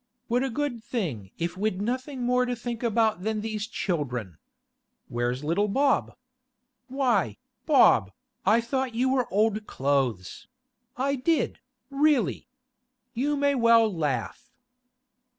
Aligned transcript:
What 0.27 0.43
a 0.43 0.49
good 0.49 0.83
thing 0.83 1.29
if 1.37 1.55
we'd 1.55 1.79
nothing 1.79 2.23
more 2.23 2.47
to 2.47 2.55
think 2.55 2.81
about 2.81 3.21
than 3.21 3.41
these 3.41 3.67
children! 3.67 4.39
Where's 5.09 5.43
little 5.43 5.67
Bob? 5.67 6.15
Why, 6.87 7.37
Bob, 7.67 8.11
I 8.43 8.61
thought 8.61 8.95
you 8.95 9.09
were 9.09 9.31
old 9.31 9.67
clothes; 9.67 10.47
I 10.97 11.13
did, 11.17 11.59
really! 11.91 12.47
You 13.13 13.37
may 13.37 13.53
well 13.53 13.93
laugh! 13.95 14.49